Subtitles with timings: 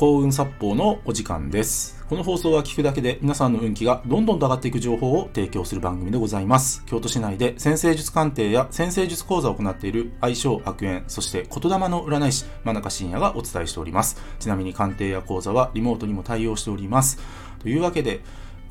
[0.00, 2.02] 幸運殺法のお時間です。
[2.08, 6.82] この放送は聞くだけで皆さんの運気がどんどんと上がっていく情報を提供する番組でございます。
[6.86, 14.16] 京都市内で先生術鑑定や先生術講座を行っている愛称悪縁、そして言霊の占い師、真中信也がお伝えしております。
[14.38, 17.18] ちなみに鑑定や講座はリモートにも対応しております。
[17.58, 18.20] というわけで、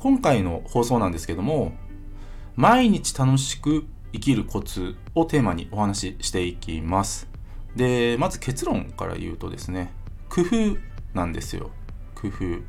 [0.00, 1.74] 今回の放送なんですけども、
[2.56, 7.28] 毎日楽しく生きるコツをテーマにお話ししていきます。
[7.76, 9.92] で、まず結論から言うとですね、
[10.28, 10.76] 工夫
[11.14, 11.70] なんですよ。
[12.14, 12.62] 工夫。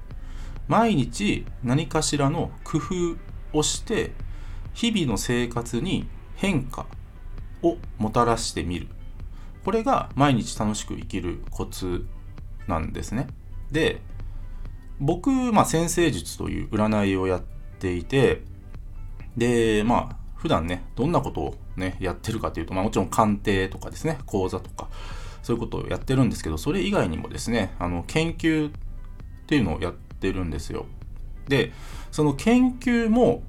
[0.68, 4.12] 毎日何かしらの工夫をして、
[4.74, 6.86] 日々の生活に変化
[7.62, 8.88] をもたらしてみる。
[9.64, 12.06] これが毎日楽しく生きるコツ
[12.68, 13.28] なんですね。
[13.72, 14.02] で、
[15.00, 17.42] 僕、まあ、先生術という占いをやっ
[17.80, 18.44] ていて、
[19.36, 24.90] で、まあ、普段ね、どんなことをね、やってるかというと、まあもちろん鑑定とかですね、講座とか、
[25.52, 28.72] そういうことをやってるんですけど、それ以外にもですね、あの、研究っ
[29.48, 30.86] ていうのをやってるんですよ。
[31.50, 31.74] で、
[32.10, 33.44] その研究も、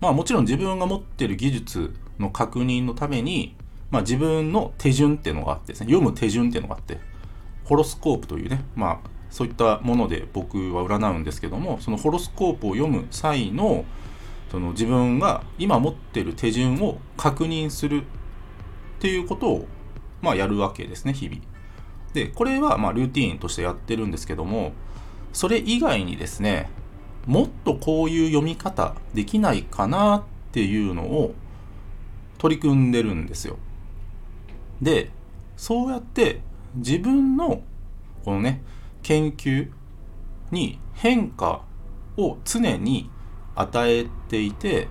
[0.00, 3.54] まあもちろん自分が持ってる技術の確認のために、
[3.92, 6.98] まあ自分の手順っていうのがあってですね、読む手順っていうのがあって、
[7.62, 13.84] ホロスコープというね、まあそういったもので僕は占うんですけども、そのホロスコープを読む際の、
[14.50, 18.04] その自分が今持ってる手順を確認するっ
[18.98, 19.68] ていうことを、
[20.22, 21.42] まあ、やるわけですね日々。
[22.14, 24.72] でこれはまあルーティーンとしてやってるんですけども
[25.32, 26.68] それ以外にですね
[27.26, 31.34] もっとこういう読み方できないかなっていうのを
[32.38, 33.58] 取り組んでるんですよ。
[34.80, 35.10] で
[35.56, 36.40] そうやって
[36.74, 37.62] 自分の
[38.24, 38.62] このね
[39.02, 39.70] 研究
[40.50, 41.62] に変化
[42.16, 43.10] を常に
[43.54, 44.88] 与えていて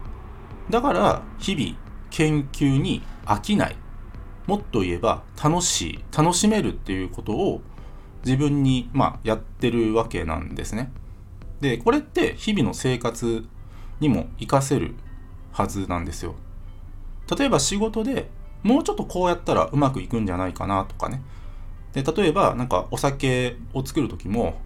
[0.69, 1.77] だから日々
[2.09, 3.75] 研究に飽きない
[4.47, 7.61] もっと言えば楽しい楽しめるっていうことを
[8.25, 10.91] 自分にまあやってるわけなんですね。
[11.59, 13.45] でこれって日々の生活
[13.99, 14.95] にも活かせる
[15.51, 16.35] はずなんですよ。
[17.37, 18.29] 例えば仕事で
[18.63, 21.21] もうちょっとこうやったらうまくいくんじゃないかなとかね。
[21.93, 24.59] で例えばなんかお酒を作る時も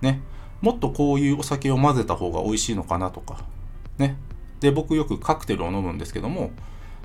[0.00, 0.22] ね
[0.60, 3.44] もっとこういうお酒を混ぜた方が美味しいのかなとか
[3.98, 4.16] ね。
[4.60, 6.52] で僕よくカクテルを飲むんですけども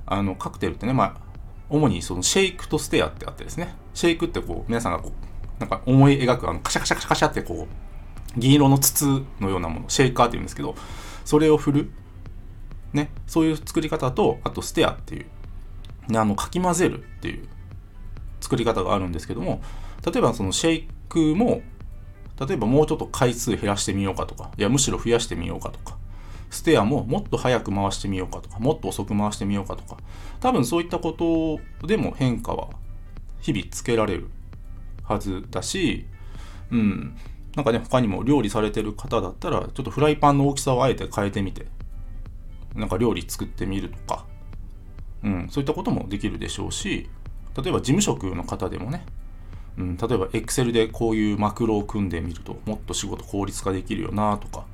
[0.06, 1.27] あのカクテルってねまあ
[1.70, 3.76] 主にそのシェイクとステアってあってですね。
[3.94, 7.68] シェイクってこう皆さんがこうなんか思い描くあのカシャカシャカシャカシャってこ
[8.36, 10.76] う銀色の筒のようなものシェイカーって言うんですけど
[11.26, 11.92] それを振る。
[12.94, 13.10] ね。
[13.28, 15.26] そういう作り方とあとステアっていう。
[16.16, 17.48] あのかき混ぜるっていう。
[18.40, 19.62] 作り方があるんですけども
[20.06, 21.62] 例えばそのシェイクも
[22.40, 25.98] 例えばもうちょっと回数減らしてみようかとかいやむしろ増やしてみようかとか
[26.50, 29.98] ステアももっと早く回してみようかとかもっと遅く回してみようかとか
[30.40, 32.70] 多分そういったことでも変化は
[33.42, 34.30] 日々つけられる
[35.04, 36.06] はずだし
[36.72, 37.18] うん。
[37.56, 41.66] なんかね他にも料理されてる方だったらちょっとフライパンの大きさをあえて変えてみて
[42.76, 44.26] なんか料理作ってみるとか、
[45.24, 47.10] うん、そういったこともできるでしょうし
[47.60, 49.04] 例えば事務職の方でもね
[49.78, 54.66] うん、例えば Excel でこういうマクロを組んでみるともっと仕事効率化できるよなとか、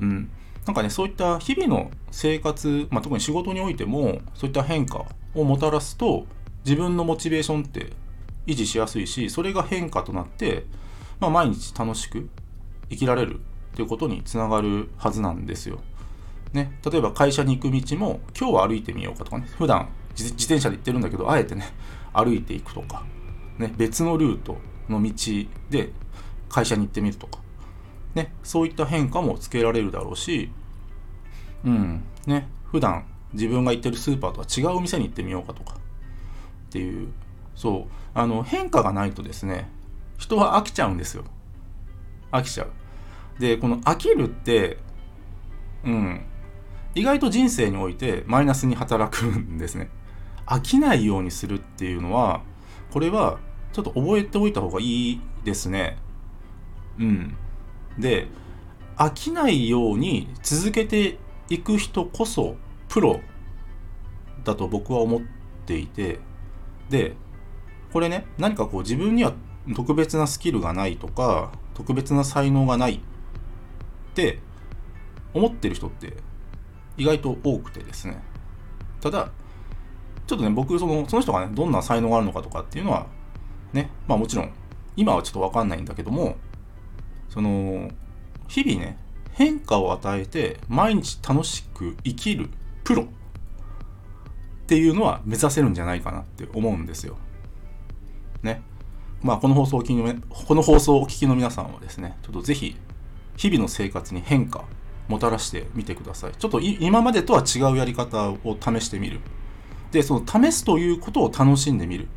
[0.00, 0.30] うん、
[0.68, 6.26] なんかねそういった日々の生活、まあ、特に仕事においてもそういった変化をもたらすと
[6.62, 7.94] 自分のモチベーションって
[8.46, 10.66] 維持しやすいしそれが変化となって、
[11.20, 12.28] まあ、毎日楽しく
[12.90, 13.40] 生きられる
[13.74, 15.80] ということにつながるはずなんですよ。
[16.52, 19.48] ね、例えば会社に行く道も今日は歩いてみようかとかね。
[19.56, 21.72] 普段自転車で行ってるんだけどあえてね
[22.12, 23.04] 歩いていくとか。
[23.56, 24.58] ね、別のルート
[24.90, 25.12] の道
[25.70, 25.92] で
[26.50, 27.40] 会社に行ってみるとか、
[28.14, 30.50] ね、そういった変化もつけられるだろうし、
[31.64, 35.78] うん、ね、普段自分が行ってるスーパーとは違う店に行ってみようかとかっ
[36.70, 37.08] ていう、
[37.54, 39.68] そう、あの、変化がないとですね、
[40.18, 41.24] 人は飽きちゃうんですよ。
[42.32, 43.40] 飽きちゃう。
[43.40, 44.78] で、この飽きるって、
[45.84, 46.22] うん、
[46.94, 49.90] 意外と人生においてマイナスに働くんですね。
[50.46, 52.42] 飽きないようにするっていうのは、
[52.90, 53.38] これは
[53.72, 55.98] ちょっと覚えておいた方がいいですね。
[56.98, 57.36] うん。
[57.98, 58.28] で、
[58.96, 61.18] 飽きないように続けて
[61.48, 62.56] いく人こそ
[62.88, 63.20] プロ
[64.44, 65.20] だと僕は思っ
[65.66, 66.20] ていて、
[66.88, 67.14] で、
[67.92, 69.32] これね、何かこう自分には
[69.74, 73.00] 特別なスキルがないとか、特別な才能がないっ
[74.14, 74.40] て
[75.32, 76.16] 思ってる人って
[76.96, 78.22] 意外と多くてですね。
[79.00, 79.30] ただ、
[80.26, 83.06] ちょっとね、僕その、その人がね、どんな才能があるのかとかっていうのは、
[83.72, 84.52] ね、まあもちろん、
[84.96, 86.36] 今はちょっとわかんないんだけども、
[87.28, 87.90] その、
[88.48, 88.98] 日々ね、
[89.38, 92.50] 変化を与えて、毎日楽しく生きる
[92.82, 93.06] プロっ
[94.66, 97.16] ていうのは目指せるんじゃないかなって思うんですよ。
[98.42, 98.62] ね。
[99.22, 102.76] まあ、この放送を聞きのこの放送をお聞きの皆さんはですね、ちょっとぜひ、
[103.36, 104.64] 日々の生活に変化、
[105.06, 106.32] もたらしてみてください。
[106.32, 109.20] ちょっと今までとは違うやり方を試してみる。
[109.92, 112.06] で、その試すということを楽しんでみる。
[112.06, 112.08] っ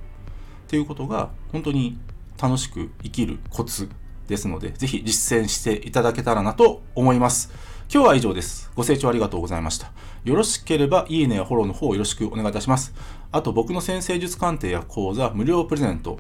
[0.70, 2.00] ていうことが、本当に
[2.42, 3.90] 楽しく生きるコツ
[4.28, 7.52] ですので、ぜひ実践していただけたらなと思います。
[7.94, 8.72] 今日は以上です。
[8.76, 9.92] ご清聴ありがとうございました。
[10.24, 12.94] よろしければ、いいねやフォローの方をよろしくお願いいたします。
[13.32, 16.18] あと、僕の先生術鑑定や講座、無料プレゼント。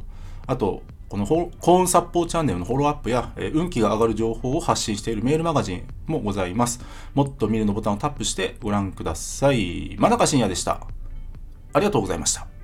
[0.47, 6.79] あと、この幸運殺法チャンネルのフォローアップや、え運気が上がる情報を発信しているメールマガジンもございます。
[7.13, 9.95] もっと見るのボタンをタップしてご覧ください。
[9.99, 10.87] まだか深夜でした。
[11.73, 12.60] ありがとうございました。